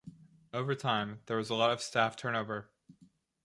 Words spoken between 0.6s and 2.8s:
time, there was a lot of staff turnover.